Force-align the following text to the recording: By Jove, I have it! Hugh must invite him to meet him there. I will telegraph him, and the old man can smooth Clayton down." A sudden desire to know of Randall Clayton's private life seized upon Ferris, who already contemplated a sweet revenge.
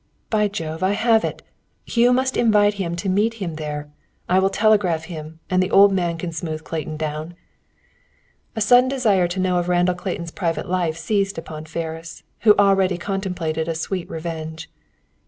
By 0.31 0.47
Jove, 0.47 0.81
I 0.81 0.93
have 0.93 1.23
it! 1.23 1.43
Hugh 1.85 2.11
must 2.11 2.35
invite 2.35 2.73
him 2.81 2.95
to 2.95 3.07
meet 3.07 3.35
him 3.35 3.57
there. 3.57 3.91
I 4.27 4.39
will 4.39 4.49
telegraph 4.49 5.03
him, 5.03 5.39
and 5.47 5.61
the 5.61 5.69
old 5.69 5.93
man 5.93 6.17
can 6.17 6.31
smooth 6.31 6.63
Clayton 6.63 6.97
down." 6.97 7.35
A 8.55 8.61
sudden 8.61 8.89
desire 8.89 9.27
to 9.27 9.39
know 9.39 9.59
of 9.59 9.69
Randall 9.69 9.93
Clayton's 9.93 10.31
private 10.31 10.67
life 10.67 10.97
seized 10.97 11.37
upon 11.37 11.65
Ferris, 11.65 12.23
who 12.39 12.55
already 12.57 12.97
contemplated 12.97 13.67
a 13.67 13.75
sweet 13.75 14.09
revenge. 14.09 14.71